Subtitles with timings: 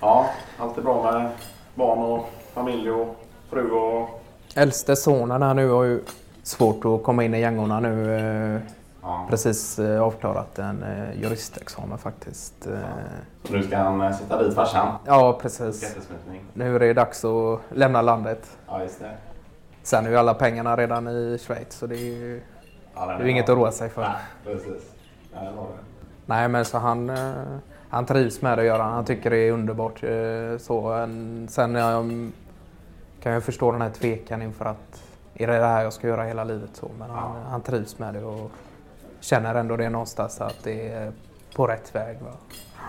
[0.00, 1.30] Ja, allt är bra med
[1.74, 3.16] barn och familj och
[3.50, 4.08] fru och...
[4.54, 6.00] Äldste sonen här nu har ju
[6.42, 8.14] svårt att komma in i gängorna nu.
[8.56, 8.60] eh,
[9.02, 9.26] Ja.
[9.30, 12.66] Precis eh, avklarat en eh, juristexamen faktiskt.
[12.66, 12.72] Eh,
[13.44, 14.94] Så nu ska han sätta dit farsan.
[15.06, 15.80] Ja, precis.
[15.80, 16.44] Skattesmitning.
[16.54, 18.58] Nu är det dags att lämna landet.
[18.66, 19.10] Ja, just det.
[19.82, 22.42] Sen är ju alla pengarna redan i Schweiz så det är ju
[22.94, 24.02] Ja, det är inget att roa sig för.
[24.02, 24.10] Nej,
[24.44, 24.82] precis.
[25.34, 25.78] Ja, det var det.
[26.26, 27.12] Nej, men så han,
[27.90, 28.82] han trivs med det att göra.
[28.82, 30.02] Han tycker det är underbart.
[30.04, 30.92] eh, Så.
[30.92, 32.02] En- Sen eh,
[33.22, 35.02] kan jag förstå den här tvekan inför att
[35.34, 36.70] är det det här jag ska göra hela livet?
[36.72, 36.88] Så.
[36.98, 38.50] Men han, han trivs med det och
[39.20, 41.12] känner ändå det någonstans att det är
[41.56, 42.16] på rätt väg.
[42.22, 42.30] Va?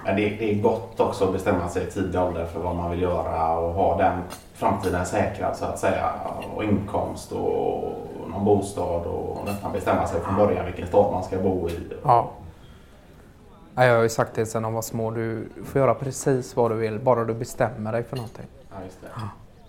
[0.06, 2.92] Men det, det är gott också att bestämma sig i tidig ålder för vad man
[2.92, 4.20] vill göra och ha den
[4.54, 6.10] framtiden säkrad så att säga.
[6.56, 7.94] Och inkomst och
[8.28, 11.80] någon bostad och nästan bestämma sig från början vilken stad man ska bo i.
[12.04, 12.30] Ja.
[13.80, 15.12] Ja, Jag har ju sagt det sedan de var små.
[15.12, 18.46] Du får göra precis vad du vill, bara du bestämmer dig för någonting.
[18.70, 19.08] Ja, just det.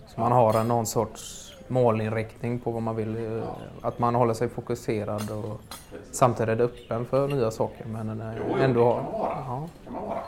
[0.07, 3.37] Så man har en, någon sorts målinriktning på vad man vill.
[3.37, 3.43] eh,
[3.81, 5.61] Att man håller sig fokuserad och
[6.11, 7.85] samtidigt öppen för nya saker.
[7.85, 9.01] Men eh, Jo, ändå har,
[9.83, 10.17] kan man vara.
[10.17, 10.23] ja.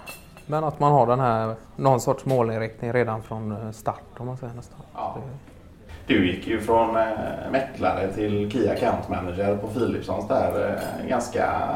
[0.46, 4.38] Men att man har den här, någon sorts målinriktning redan från eh, start om man
[4.38, 4.80] säger nästan.
[4.96, 5.18] Ja.
[6.08, 6.94] Du gick ju från
[7.52, 11.70] mäklare till Key Account Manager på Philipsons där ganska...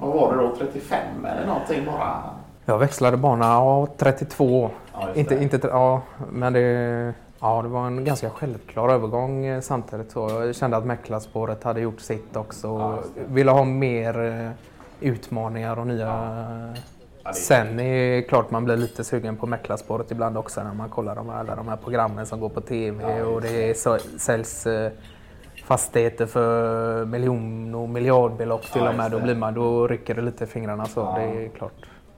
[0.00, 0.56] Vad var det då?
[0.58, 2.22] 35 eller någonting bara?
[2.64, 4.70] Jag växlade bana ja, 32.
[4.92, 5.42] Ja, Inte, det.
[5.42, 6.02] inte, ja,
[6.32, 10.10] men det, ja, det var en ganska självklar övergång eh, samtidigt.
[10.10, 12.66] Så jag kände att mäklarspåret hade gjort sitt också.
[12.66, 12.98] Ja.
[13.28, 14.50] Ville ha mer eh,
[15.08, 16.06] utmaningar och nya...
[16.06, 20.72] Ja, det- Sen är det klart man blir lite sugen på mäklarspåret ibland också när
[20.74, 23.70] man kollar de här, alla de här programmen som går på TV Ja, och det
[23.70, 24.90] är så, säljs eh,
[25.66, 29.10] fastigheter för miljon och miljardbelopp till Ja, och med.
[29.10, 31.16] Då, blir man, då rycker det lite i fingrarna så Ja.
[31.18, 31.72] det är klart.